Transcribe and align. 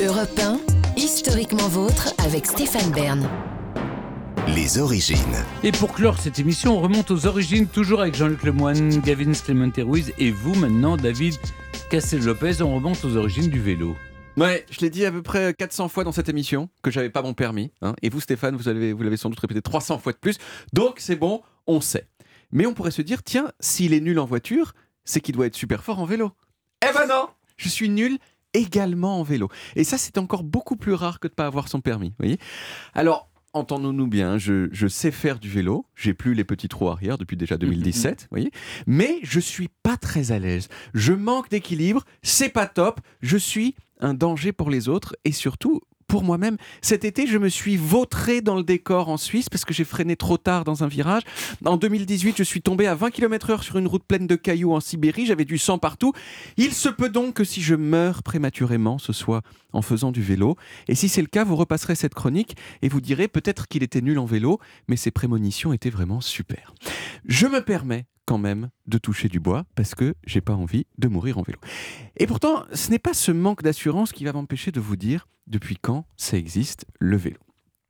Europe 0.00 0.38
1, 0.40 0.60
historiquement 0.96 1.68
vôtre 1.68 2.14
avec 2.18 2.46
Stéphane 2.46 2.90
Bern. 2.92 3.28
Les 4.54 4.78
origines. 4.78 5.16
Et 5.64 5.72
pour 5.72 5.92
clore 5.92 6.18
cette 6.18 6.38
émission, 6.38 6.78
on 6.78 6.80
remonte 6.80 7.10
aux 7.10 7.26
origines, 7.26 7.66
toujours 7.66 8.00
avec 8.00 8.14
Jean-Luc 8.14 8.42
Lemoyne, 8.44 9.00
Gavin 9.00 9.32
Clément 9.32 9.72
Ruiz 9.76 10.12
et 10.18 10.30
vous 10.30 10.54
maintenant, 10.54 10.96
David 10.96 11.34
Castel-Lopez. 11.90 12.62
On 12.62 12.74
remonte 12.76 13.04
aux 13.04 13.16
origines 13.16 13.48
du 13.48 13.60
vélo. 13.60 13.96
Ouais, 14.36 14.64
je 14.70 14.80
l'ai 14.80 14.90
dit 14.90 15.04
à 15.04 15.10
peu 15.10 15.22
près 15.22 15.52
400 15.54 15.88
fois 15.88 16.04
dans 16.04 16.12
cette 16.12 16.28
émission 16.28 16.68
que 16.82 16.90
j'avais 16.92 17.10
pas 17.10 17.22
mon 17.22 17.34
permis. 17.34 17.72
hein. 17.82 17.94
Et 18.02 18.08
vous, 18.08 18.20
Stéphane, 18.20 18.54
vous 18.56 18.64
l'avez 18.68 18.92
vous 18.92 19.02
l'avez 19.02 19.16
sans 19.16 19.30
doute 19.30 19.40
répété 19.40 19.60
300 19.62 19.98
fois 19.98 20.12
de 20.12 20.18
plus. 20.18 20.36
Donc 20.72 20.96
c'est 20.98 21.16
bon, 21.16 21.42
on 21.66 21.80
sait. 21.80 22.06
Mais 22.52 22.66
on 22.66 22.72
pourrait 22.72 22.92
se 22.92 23.02
dire, 23.02 23.22
tiens, 23.24 23.50
s'il 23.58 23.92
est 23.92 24.00
nul 24.00 24.18
en 24.20 24.26
voiture, 24.26 24.74
c'est 25.04 25.20
qu'il 25.20 25.34
doit 25.34 25.46
être 25.46 25.56
super 25.56 25.82
fort 25.82 25.98
en 25.98 26.04
vélo. 26.06 26.30
Eh 26.88 26.92
ben 26.94 27.06
non 27.08 27.26
Je 27.56 27.68
suis 27.68 27.88
nul 27.88 28.18
également 28.54 29.20
en 29.20 29.22
vélo. 29.22 29.48
Et 29.76 29.84
ça, 29.84 29.98
c'est 29.98 30.18
encore 30.18 30.42
beaucoup 30.42 30.76
plus 30.76 30.94
rare 30.94 31.20
que 31.20 31.28
de 31.28 31.34
pas 31.34 31.46
avoir 31.46 31.68
son 31.68 31.80
permis. 31.80 32.14
voyez 32.18 32.38
Alors, 32.94 33.30
entendons-nous 33.52 34.06
bien, 34.06 34.38
je, 34.38 34.68
je 34.72 34.86
sais 34.86 35.10
faire 35.10 35.38
du 35.38 35.48
vélo. 35.48 35.86
J'ai 35.96 36.14
plus 36.14 36.34
les 36.34 36.44
petits 36.44 36.68
trous 36.68 36.88
arrière 36.88 37.18
depuis 37.18 37.36
déjà 37.36 37.56
2017, 37.58 38.22
vous 38.22 38.26
voyez. 38.30 38.50
Mais 38.86 39.18
je 39.22 39.40
suis 39.40 39.68
pas 39.82 39.96
très 39.96 40.32
à 40.32 40.38
l'aise. 40.38 40.68
Je 40.94 41.12
manque 41.12 41.50
d'équilibre. 41.50 42.04
C'est 42.22 42.50
pas 42.50 42.66
top. 42.66 43.00
Je 43.20 43.36
suis 43.36 43.74
un 44.00 44.14
danger 44.14 44.52
pour 44.52 44.70
les 44.70 44.88
autres 44.88 45.16
et 45.24 45.32
surtout 45.32 45.80
pour 46.08 46.24
moi-même. 46.24 46.56
Cet 46.82 47.04
été, 47.04 47.26
je 47.26 47.38
me 47.38 47.48
suis 47.48 47.76
vautré 47.76 48.40
dans 48.40 48.56
le 48.56 48.64
décor 48.64 49.10
en 49.10 49.16
Suisse 49.16 49.48
parce 49.48 49.64
que 49.64 49.74
j'ai 49.74 49.84
freiné 49.84 50.16
trop 50.16 50.38
tard 50.38 50.64
dans 50.64 50.82
un 50.82 50.88
virage. 50.88 51.22
En 51.64 51.76
2018, 51.76 52.36
je 52.36 52.42
suis 52.42 52.62
tombé 52.62 52.86
à 52.86 52.94
20 52.94 53.10
km/h 53.10 53.62
sur 53.62 53.76
une 53.76 53.86
route 53.86 54.02
pleine 54.02 54.26
de 54.26 54.34
cailloux 54.34 54.72
en 54.72 54.80
Sibérie. 54.80 55.26
J'avais 55.26 55.44
du 55.44 55.58
sang 55.58 55.78
partout. 55.78 56.12
Il 56.56 56.72
se 56.72 56.88
peut 56.88 57.10
donc 57.10 57.34
que 57.34 57.44
si 57.44 57.62
je 57.62 57.74
meurs 57.74 58.22
prématurément, 58.22 58.98
ce 58.98 59.12
soit 59.12 59.42
en 59.72 59.82
faisant 59.82 60.10
du 60.10 60.22
vélo. 60.22 60.56
Et 60.88 60.94
si 60.94 61.08
c'est 61.08 61.20
le 61.20 61.28
cas, 61.28 61.44
vous 61.44 61.56
repasserez 61.56 61.94
cette 61.94 62.14
chronique 62.14 62.56
et 62.82 62.88
vous 62.88 63.00
direz 63.00 63.28
peut-être 63.28 63.68
qu'il 63.68 63.82
était 63.82 64.00
nul 64.00 64.18
en 64.18 64.24
vélo, 64.24 64.58
mais 64.88 64.96
ses 64.96 65.10
prémonitions 65.10 65.72
étaient 65.72 65.90
vraiment 65.90 66.20
super. 66.20 66.74
Je 67.26 67.46
me 67.46 67.60
permets 67.60 68.06
quand 68.28 68.36
même 68.36 68.68
de 68.86 68.98
toucher 68.98 69.30
du 69.30 69.40
bois 69.40 69.64
parce 69.74 69.94
que 69.94 70.14
j'ai 70.26 70.42
pas 70.42 70.52
envie 70.52 70.84
de 70.98 71.08
mourir 71.08 71.38
en 71.38 71.42
vélo. 71.42 71.58
Et 72.18 72.26
pourtant, 72.26 72.64
ce 72.74 72.90
n'est 72.90 72.98
pas 72.98 73.14
ce 73.14 73.32
manque 73.32 73.62
d'assurance 73.62 74.12
qui 74.12 74.26
va 74.26 74.34
m'empêcher 74.34 74.70
de 74.70 74.80
vous 74.80 74.96
dire 74.96 75.28
depuis 75.46 75.78
quand 75.80 76.04
ça 76.18 76.36
existe 76.36 76.84
le 77.00 77.16
vélo. 77.16 77.38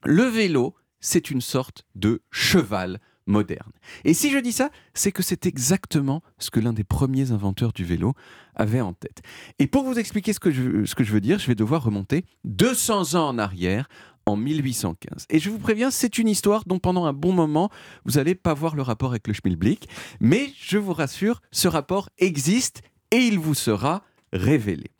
Le 0.05 0.23
vélo, 0.23 0.77
c'est 1.01 1.33
une 1.33 1.41
sorte 1.41 1.85
de 1.97 2.23
cheval 2.31 3.01
moderne. 3.27 3.73
Et 4.05 4.15
si 4.15 4.31
je 4.31 4.39
dis 4.39 4.53
ça, 4.53 4.71
c'est 4.95 5.11
que 5.11 5.25
c'est 5.25 5.45
exactement 5.45 6.23
ce 6.39 6.53
que 6.53 6.61
l'un 6.61 6.73
des 6.73 6.85
premiers 6.85 7.33
inventeurs 7.33 7.73
du 7.73 7.85
vélo 7.85 8.15
avait 8.55 8.81
en 8.81 8.93
tête. 8.93 9.23
Et 9.59 9.67
pour 9.67 9.83
vous 9.83 9.99
expliquer 9.99 10.33
ce 10.33 10.39
que 10.39 10.53
je, 10.53 10.85
ce 10.85 10.95
que 10.95 11.03
je 11.03 11.13
veux 11.13 11.21
dire, 11.21 11.41
je 11.41 11.49
vais 11.49 11.57
devoir 11.57 11.83
remonter 11.83 12.25
200 12.45 13.17
ans 13.17 13.29
en 13.29 13.39
arrière, 13.39 13.89
en 14.29 14.37
1815. 14.37 15.27
Et 15.31 15.39
je 15.39 15.51
vous 15.51 15.59
préviens, 15.59 15.91
c'est 15.91 16.19
une 16.19 16.29
histoire 16.29 16.65
dont 16.67 16.79
pendant 16.79 17.07
un 17.07 17.13
bon 17.13 17.33
moment, 17.33 17.71
vous 18.05 18.13
n'allez 18.13 18.35
pas 18.35 18.55
voir 18.55 18.77
le 18.77 18.83
rapport 18.83 19.11
avec 19.11 19.27
le 19.27 19.33
schmilblick, 19.33 19.89
mais 20.21 20.51
je 20.61 20.79
vous 20.79 20.93
rassure, 20.93 21.41
ce 21.51 21.67
rapport 21.67 22.11
existe 22.19 22.83
et 23.11 23.19
il 23.19 23.39
vous 23.39 23.55
sera 23.55 24.03
révélé. 24.33 24.91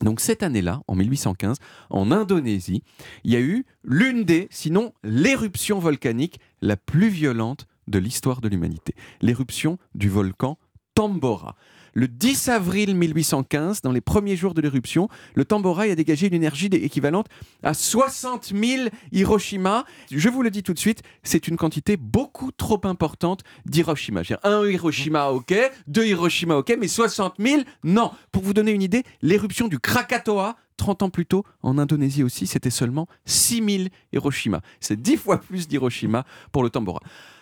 Donc 0.00 0.20
cette 0.20 0.42
année-là, 0.42 0.82
en 0.86 0.94
1815, 0.94 1.58
en 1.90 2.10
Indonésie, 2.12 2.82
il 3.24 3.32
y 3.32 3.36
a 3.36 3.40
eu 3.40 3.64
l'une 3.84 4.24
des, 4.24 4.48
sinon 4.50 4.92
l'éruption 5.02 5.78
volcanique 5.78 6.40
la 6.60 6.76
plus 6.76 7.08
violente 7.08 7.66
de 7.88 7.98
l'histoire 7.98 8.40
de 8.40 8.48
l'humanité. 8.48 8.94
L'éruption 9.20 9.78
du 9.94 10.08
volcan 10.08 10.56
Tambora. 10.94 11.56
Le 11.94 12.08
10 12.08 12.48
avril 12.48 12.94
1815, 12.94 13.82
dans 13.82 13.92
les 13.92 14.00
premiers 14.00 14.36
jours 14.36 14.54
de 14.54 14.62
l'éruption, 14.62 15.08
le 15.34 15.44
Tambora 15.44 15.82
a 15.82 15.94
dégagé 15.94 16.26
une 16.26 16.34
énergie 16.34 16.66
équivalente 16.72 17.26
à 17.62 17.74
60 17.74 18.52
000 18.54 18.88
Hiroshima. 19.12 19.84
Je 20.10 20.28
vous 20.30 20.42
le 20.42 20.50
dis 20.50 20.62
tout 20.62 20.72
de 20.72 20.78
suite, 20.78 21.02
c'est 21.22 21.48
une 21.48 21.56
quantité 21.56 21.98
beaucoup 21.98 22.50
trop 22.50 22.80
importante 22.84 23.42
d'Hiroshima. 23.66 24.22
Un 24.42 24.66
Hiroshima, 24.66 25.28
ok, 25.28 25.54
deux 25.86 26.06
Hiroshima, 26.06 26.56
ok, 26.56 26.76
mais 26.80 26.88
60 26.88 27.34
000, 27.38 27.62
non. 27.84 28.10
Pour 28.30 28.42
vous 28.42 28.54
donner 28.54 28.72
une 28.72 28.82
idée, 28.82 29.02
l'éruption 29.20 29.68
du 29.68 29.78
Krakatoa, 29.78 30.56
30 30.82 31.02
ans 31.02 31.10
plus 31.10 31.26
tôt, 31.26 31.44
en 31.62 31.78
Indonésie 31.78 32.24
aussi, 32.24 32.48
c'était 32.48 32.68
seulement 32.68 33.06
6 33.24 33.64
000 33.64 33.88
Hiroshima. 34.12 34.62
C'est 34.80 35.00
10 35.00 35.16
fois 35.16 35.38
plus 35.38 35.68
d'Hiroshima 35.68 36.24
pour 36.50 36.64
le 36.64 36.70
Tambora. 36.70 36.98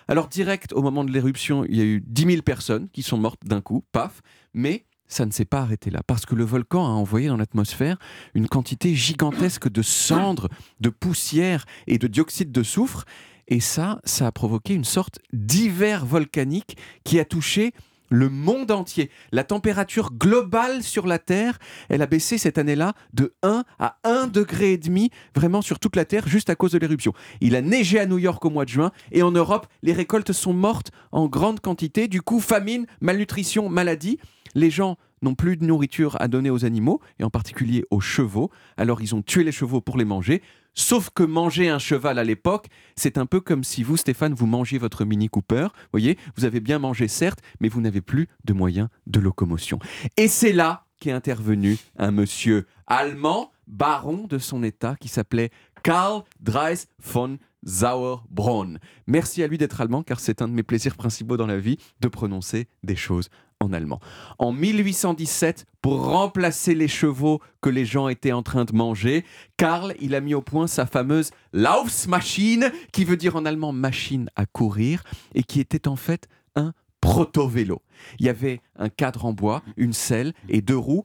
Alors 0.09 0.29
direct, 0.29 0.75
au 0.75 0.83
moment 0.83 1.05
de 1.05 1.11
l'éruption, 1.11 1.65
il 1.65 1.77
y 1.79 1.81
a 1.81 1.85
eu 1.85 2.03
10 2.07 2.25
000 2.27 2.43
personnes 2.43 2.91
qui 2.91 3.03
sont 3.03 3.17
mortes 3.17 3.41
d'un 3.47 3.63
coup, 3.63 3.83
paf, 3.93 4.21
mais 4.53 4.85
ça 5.07 5.25
ne 5.25 5.31
s'est 5.31 5.47
pas 5.47 5.61
arrêté 5.61 5.89
là, 5.89 6.03
parce 6.07 6.27
que 6.27 6.35
le 6.35 6.45
volcan 6.45 6.85
a 6.85 6.91
envoyé 6.91 7.29
dans 7.29 7.39
l'atmosphère 7.39 7.97
une 8.35 8.47
quantité 8.47 8.95
gigantesque 8.95 9.71
de 9.71 9.81
cendres, 9.81 10.51
de 10.81 10.91
poussière 10.91 11.65
et 11.87 11.97
de 11.97 12.09
dioxyde 12.09 12.53
de 12.53 12.63
soufre, 12.63 13.07
et 13.49 13.61
ça, 13.61 14.03
ça 14.05 14.27
a 14.27 14.33
provoqué 14.33 14.75
une 14.75 14.85
sorte 14.85 15.19
d'hiver 15.33 16.05
volcanique 16.05 16.77
qui 17.05 17.19
a 17.19 17.25
touché 17.25 17.73
le 18.11 18.29
monde 18.29 18.71
entier. 18.71 19.11
La 19.33 19.45
température 19.45 20.13
globale 20.13 20.83
sur 20.83 21.07
la 21.07 21.19
Terre, 21.19 21.59
elle 21.89 22.03
a 22.03 22.07
baissé 22.07 22.37
cette 22.37 22.59
année-là 22.59 22.93
de 23.15 23.35
1 23.43 23.65
à 23.79 23.97
1 24.05 24.27
degré 24.27 24.73
et 24.73 24.79
demi, 24.79 25.11
vraiment 25.35 25.63
sur 25.63 25.79
toute 25.79 25.97
la 25.97 26.05
Terre, 26.05 26.29
juste 26.29 26.51
à 26.51 26.57
cause 26.57 26.73
de 26.73 26.79
l'éruption. 26.79 27.15
Il 27.41 27.57
a 27.57 27.63
neigé 27.63 27.99
à 27.99 28.07
New 28.07 28.19
York 28.19 28.45
au 28.45 28.51
mois 28.51 28.65
de 28.65 28.71
juin, 28.71 28.91
et 29.13 29.23
en 29.23 29.31
Europe, 29.31 29.67
les 29.83 29.93
récoltes 29.93 30.33
sont 30.33 30.53
mortes 30.53 30.91
en 31.13 31.29
grande 31.29 31.61
quantité. 31.61 32.09
Du 32.09 32.21
coup, 32.21 32.41
famine, 32.41 32.87
malnutrition, 33.01 33.69
maladie. 33.69 34.19
Les 34.55 34.71
gens 34.71 34.97
n'ont 35.23 35.35
plus 35.35 35.57
de 35.57 35.65
nourriture 35.65 36.17
à 36.21 36.29
donner 36.29 36.51
aux 36.51 36.65
animaux, 36.65 37.01
et 37.19 37.25
en 37.25 37.31
particulier 37.31 37.85
aux 37.91 38.01
chevaux. 38.01 38.51
Alors 38.77 39.03
ils 39.03 39.15
ont 39.15 39.23
tué 39.23 39.45
les 39.45 39.53
chevaux 39.53 39.81
pour 39.81 39.99
les 39.99 40.05
manger. 40.05 40.43
Sauf 40.75 41.11
que 41.11 41.23
manger 41.23 41.69
un 41.69 41.79
cheval 41.79 42.19
à 42.19 42.25
l'époque, 42.25 42.69
c'est 42.95 43.19
un 43.19 43.27
peu 43.27 43.41
comme 43.41 43.65
si 43.65 43.83
vous, 43.83 43.97
Stéphane, 43.97 44.35
vous 44.35 44.47
mangiez 44.47 44.79
votre 44.79 45.05
Mini 45.05 45.29
Cooper. 45.29 45.65
Vous 45.65 45.89
voyez, 45.93 46.17
vous 46.37 46.45
avez 46.45 46.61
bien 46.61 46.79
mangé, 46.79 47.09
certes, 47.09 47.41
mais 47.61 47.69
vous 47.69 47.81
n'avez 47.81 48.01
plus 48.01 48.29
de 48.45 48.53
moyens 48.53 48.89
de 49.07 49.21
locomotion. 49.21 49.79
Et 50.17 50.29
c'est 50.29 50.53
là 50.53 50.87
qu'est 51.01 51.11
intervenu 51.11 51.77
un 51.99 52.13
monsieur 52.13 52.67
allemand, 52.87 53.51
baron 53.67 54.27
de 54.29 54.39
son 54.39 54.63
état, 54.63 54.97
qui 55.01 55.09
s'appelait 55.09 55.51
Karl 55.83 56.23
Dreis 56.41 56.87
von 57.03 57.39
Sauerbrunn. 57.67 58.79
Merci 59.07 59.43
à 59.43 59.47
lui 59.47 59.59
d'être 59.59 59.81
allemand, 59.81 60.03
car 60.03 60.21
c'est 60.21 60.41
un 60.41 60.49
de 60.49 60.53
mes 60.53 60.63
plaisirs 60.63 60.97
principaux 60.97 61.37
dans 61.37 61.47
la 61.47 61.59
vie, 61.59 61.79
de 62.01 62.09
prononcer 62.09 62.69
des 62.85 62.97
choses 62.97 63.29
en 63.61 63.73
allemand. 63.73 64.01
En 64.39 64.53
1817, 64.53 65.67
pour 65.83 66.07
remplacer 66.07 66.75
les 66.75 66.89
chevaux 66.89 67.41
que 67.61 67.69
les 67.69 67.85
gens 67.85 68.09
étaient 68.09 68.33
en 68.33 68.43
train 68.43 68.65
de 68.65 68.75
manger, 68.75 69.25
Karl, 69.57 69.95
il 70.01 70.15
a 70.15 70.21
mis 70.21 70.35
au 70.35 70.43
point 70.43 70.67
sa 70.67 70.87
fameuse 70.87 71.31
Laufsmaschine, 71.53 72.73
qui 72.93 73.05
veut 73.05 73.17
dire 73.17 73.37
en 73.37 73.45
allemand 73.45 73.73
machine 73.73 74.31
à 74.35 74.47
courir, 74.47 75.05
et 75.35 75.43
qui 75.43 75.61
était 75.61 75.89
en 75.89 75.97
fait 75.97 76.27
un 76.57 76.73
proto-vélo. 77.01 77.83
Il 78.19 78.27
y 78.27 78.31
avait 78.31 78.61
un 78.77 78.89
cadre 78.89 79.27
en 79.27 79.33
bois, 79.33 79.63
une 79.77 79.93
selle 79.93 80.33
et 80.49 80.63
deux 80.63 80.77
roues. 80.77 81.05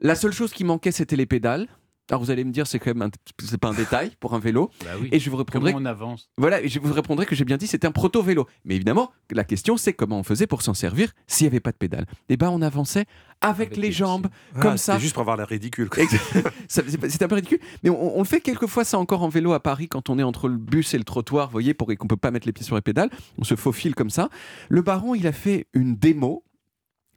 La 0.00 0.14
seule 0.14 0.32
chose 0.32 0.52
qui 0.52 0.64
manquait, 0.64 0.92
c'était 0.92 1.16
les 1.16 1.26
pédales. 1.26 1.68
Alors 2.12 2.22
vous 2.22 2.30
allez 2.30 2.44
me 2.44 2.52
dire, 2.52 2.66
c'est 2.66 2.78
quand 2.78 2.90
même 2.94 3.02
un- 3.02 3.10
c'est 3.42 3.56
pas 3.56 3.68
un 3.68 3.72
détail 3.74 4.12
pour 4.20 4.34
un 4.34 4.38
vélo. 4.38 4.70
Bah 4.84 4.90
oui. 5.00 5.08
Et 5.12 5.18
je 5.18 5.30
vous 5.30 5.36
répondrai 5.38 5.72
Comment 5.72 5.82
on 5.82 5.86
avance 5.90 6.28
voilà, 6.36 6.60
et 6.62 6.68
je 6.68 6.78
vous 6.78 6.92
répondrai 6.92 7.24
que 7.24 7.34
j'ai 7.34 7.46
bien 7.46 7.56
dit 7.56 7.66
c'était 7.66 7.86
un 7.86 7.90
proto-vélo. 7.92 8.46
Mais 8.66 8.74
évidemment, 8.76 9.10
la 9.30 9.44
question 9.44 9.78
c'est 9.78 9.94
comment 9.94 10.18
on 10.18 10.22
faisait 10.22 10.46
pour 10.46 10.60
s'en 10.60 10.74
servir 10.74 11.12
s'il 11.26 11.46
n'y 11.46 11.52
avait 11.52 11.60
pas 11.60 11.72
de 11.72 11.76
pédale. 11.78 12.04
Eh 12.28 12.36
ben 12.36 12.50
on 12.50 12.60
avançait 12.60 13.06
avec, 13.40 13.68
Avec 13.68 13.76
les 13.76 13.82
les 13.88 13.92
jambes, 13.92 14.28
Ah, 14.54 14.60
comme 14.60 14.76
c'était 14.76 14.92
ça. 14.92 14.98
juste 14.98 15.14
pour 15.14 15.22
avoir 15.22 15.36
l'air 15.38 15.48
ridicule. 15.48 15.88
c'est 16.68 16.84
C'est 17.10 17.22
un 17.22 17.28
peu 17.28 17.34
ridicule, 17.36 17.60
mais 17.82 17.88
on, 17.90 18.16
on 18.16 18.18
le 18.18 18.24
fait 18.26 18.40
quelquefois 18.42 18.84
ça 18.84 18.98
encore 18.98 19.22
en 19.22 19.28
vélo 19.30 19.54
à 19.54 19.60
Paris 19.60 19.88
quand 19.88 20.10
on 20.10 20.18
est 20.18 20.22
entre 20.22 20.48
le 20.48 20.58
bus 20.58 20.92
et 20.92 20.98
le 20.98 21.04
trottoir, 21.04 21.46
vous 21.48 21.52
voyez, 21.52 21.72
pour 21.72 21.90
et 21.92 21.96
qu'on 21.96 22.08
peut 22.08 22.16
pas 22.18 22.30
mettre 22.30 22.46
les 22.46 22.52
pieds 22.52 22.64
sur 22.66 22.76
les 22.76 22.82
pédales. 22.82 23.08
On 23.38 23.44
se 23.44 23.56
faufile 23.56 23.94
comme 23.94 24.10
ça. 24.10 24.28
Le 24.68 24.82
baron, 24.82 25.14
il 25.14 25.26
a 25.26 25.32
fait 25.32 25.66
une 25.72 25.96
démo 25.96 26.44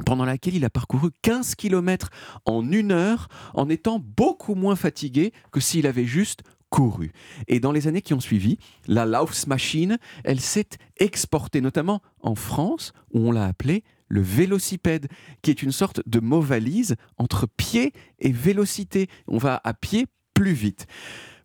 pendant 0.06 0.25
laquelle 0.25 0.56
il 0.56 0.66
a 0.66 0.69
parcouru 0.69 1.09
15 1.22 1.56
km 1.56 2.09
en 2.45 2.69
une 2.72 2.91
heure 2.91 3.28
en 3.53 3.69
étant 3.69 4.00
beaucoup 4.00 4.56
moins 4.56 4.75
fatigué 4.75 5.31
que 5.51 5.59
s'il 5.59 5.88
avait 5.88 6.06
juste 6.06 6.42
couru. 6.69 7.12
Et 7.47 7.59
dans 7.59 7.71
les 7.71 7.88
années 7.88 8.01
qui 8.01 8.13
ont 8.13 8.19
suivi, 8.19 8.57
la 8.88 9.06
Laufsmaschine, 9.06 9.97
elle 10.24 10.42
s'est 10.42 10.69
exportée 10.97 11.62
notamment 11.62 12.01
en 12.19 12.36
France 12.36 12.92
où 13.13 13.19
on 13.19 13.31
l'a 13.31 13.45
appelée 13.45 13.83
le 14.07 14.21
vélocipède, 14.21 15.07
qui 15.42 15.51
est 15.51 15.63
une 15.63 15.71
sorte 15.71 16.01
de 16.06 16.19
mot 16.19 16.41
valise 16.41 16.95
entre 17.18 17.48
pied 17.48 17.94
et 18.19 18.31
vélocité. 18.31 19.07
On 19.27 19.38
va 19.38 19.62
à 19.63 19.74
pied 19.74 20.06
plus 20.33 20.53
vite. 20.53 20.86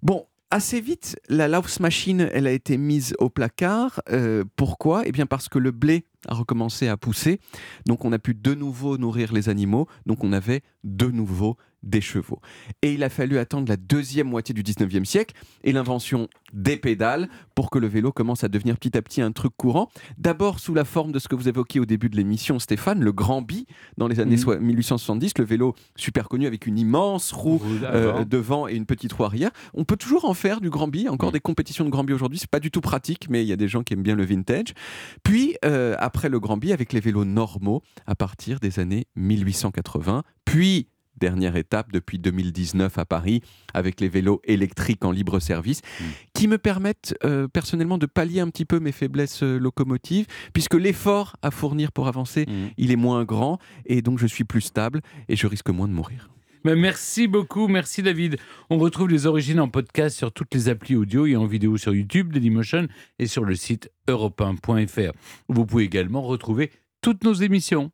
Bon, 0.02 0.26
assez 0.50 0.80
vite, 0.80 1.16
la 1.28 1.48
Laufsmaschine, 1.48 2.28
elle 2.32 2.46
a 2.46 2.52
été 2.52 2.76
mise 2.76 3.14
au 3.18 3.30
placard. 3.30 4.00
Euh, 4.10 4.44
pourquoi? 4.56 5.02
Eh 5.06 5.12
bien 5.12 5.26
parce 5.26 5.48
que 5.48 5.58
le 5.58 5.70
blé 5.70 6.04
a 6.28 6.34
recommencé 6.34 6.88
à 6.88 6.96
pousser, 6.96 7.40
donc 7.86 8.04
on 8.04 8.12
a 8.12 8.18
pu 8.18 8.34
de 8.34 8.54
nouveau 8.54 8.98
nourrir 8.98 9.32
les 9.32 9.48
animaux, 9.48 9.86
donc 10.04 10.22
on 10.22 10.32
avait 10.32 10.60
de 10.84 11.06
nouveau 11.06 11.56
des 11.82 12.00
chevaux. 12.00 12.40
Et 12.82 12.92
il 12.94 13.02
a 13.04 13.08
fallu 13.08 13.38
attendre 13.38 13.68
la 13.68 13.76
deuxième 13.76 14.28
moitié 14.28 14.54
du 14.54 14.62
19e 14.62 15.04
siècle 15.04 15.34
et 15.64 15.72
l'invention 15.72 16.28
des 16.52 16.76
pédales 16.76 17.28
pour 17.54 17.70
que 17.70 17.78
le 17.78 17.86
vélo 17.86 18.12
commence 18.12 18.44
à 18.44 18.48
devenir 18.48 18.76
petit 18.76 18.96
à 18.96 19.02
petit 19.02 19.22
un 19.22 19.32
truc 19.32 19.52
courant. 19.56 19.88
D'abord 20.18 20.58
sous 20.60 20.74
la 20.74 20.84
forme 20.84 21.12
de 21.12 21.18
ce 21.18 21.28
que 21.28 21.34
vous 21.34 21.48
évoquiez 21.48 21.80
au 21.80 21.86
début 21.86 22.08
de 22.10 22.16
l'émission, 22.16 22.58
Stéphane, 22.58 23.00
le 23.02 23.12
Grand 23.12 23.40
Bi, 23.42 23.66
dans 23.96 24.08
les 24.08 24.20
années 24.20 24.32
Mhm. 24.36 24.42
soi- 24.42 24.58
1870, 24.58 25.38
le 25.38 25.44
vélo 25.44 25.74
super 25.96 26.28
connu 26.28 26.46
avec 26.46 26.66
une 26.66 26.78
immense 26.78 27.32
roue 27.32 27.60
euh, 27.82 28.24
devant 28.24 28.68
et 28.68 28.74
une 28.74 28.86
petite 28.86 29.12
roue 29.12 29.24
arrière. 29.24 29.50
On 29.74 29.84
peut 29.84 29.96
toujours 29.96 30.24
en 30.24 30.34
faire 30.34 30.60
du 30.60 30.70
Grand 30.70 30.88
Bi, 30.88 31.08
encore 31.08 31.30
Mm. 31.30 31.32
des 31.32 31.40
compétitions 31.40 31.84
de 31.84 31.90
Grand 31.90 32.04
Bi 32.04 32.12
aujourd'hui, 32.12 32.38
c'est 32.38 32.50
pas 32.50 32.60
du 32.60 32.70
tout 32.70 32.80
pratique, 32.80 33.28
mais 33.30 33.42
il 33.44 33.48
y 33.48 33.52
a 33.52 33.56
des 33.56 33.68
gens 33.68 33.82
qui 33.82 33.94
aiment 33.94 34.02
bien 34.02 34.16
le 34.16 34.24
vintage. 34.24 34.74
Puis 35.22 35.56
euh, 35.64 35.94
après 35.98 36.28
le 36.28 36.40
Grand 36.40 36.56
Bi, 36.56 36.72
avec 36.72 36.92
les 36.92 37.00
vélos 37.00 37.24
normaux 37.24 37.82
à 38.06 38.14
partir 38.14 38.60
des 38.60 38.80
années 38.80 39.06
1880, 39.16 40.22
puis 40.44 40.88
dernière 41.20 41.56
étape 41.56 41.92
depuis 41.92 42.18
2019 42.18 42.98
à 42.98 43.04
Paris 43.04 43.42
avec 43.74 44.00
les 44.00 44.08
vélos 44.08 44.40
électriques 44.44 45.04
en 45.04 45.10
libre 45.12 45.38
service 45.40 45.80
Mm. 46.00 46.04
qui 46.34 46.48
me 46.48 46.58
permettent 46.58 47.14
euh, 47.24 47.46
personnellement 47.46 47.98
de 47.98 48.06
pallier 48.06 48.40
un 48.40 48.48
petit 48.48 48.64
peu 48.64 48.80
mes 48.80 48.92
faiblesses 48.92 49.42
euh, 49.42 49.58
locomotives 49.58 50.26
puisque 50.52 50.74
l'effort 50.74 51.36
à 51.42 51.50
fournir 51.50 51.92
pour 51.92 52.08
avancer 52.08 52.46
Mhm. 52.48 52.70
il 52.78 52.90
est 52.90 52.96
moins 52.96 53.24
grand 53.24 53.58
et 53.86 54.02
donc 54.02 54.18
je 54.18 54.26
suis 54.26 54.44
plus 54.44 54.60
stable 54.62 55.00
et 55.28 55.36
je 55.36 55.46
risque 55.46 55.68
moins 55.70 55.86
de 55.88 55.92
mourir. 55.92 56.30
Ben, 56.62 56.78
merci 56.78 57.26
beaucoup, 57.26 57.68
merci 57.68 58.02
David. 58.02 58.36
On 58.68 58.76
retrouve 58.76 59.08
les 59.08 59.24
origines 59.26 59.60
en 59.60 59.68
podcast 59.68 60.14
sur 60.14 60.30
toutes 60.30 60.52
les 60.52 60.68
applis 60.68 60.94
audio 60.94 61.24
et 61.24 61.34
en 61.34 61.46
vidéo 61.46 61.78
sur 61.78 61.94
YouTube, 61.94 62.34
Dailymotion 62.34 62.86
et 63.18 63.26
sur 63.26 63.44
le 63.44 63.54
site 63.54 63.90
europe1.fr. 64.08 65.12
Vous 65.48 65.64
pouvez 65.64 65.84
également 65.84 66.20
retrouver 66.20 66.70
toutes 67.00 67.24
nos 67.24 67.32
émissions. 67.32 67.88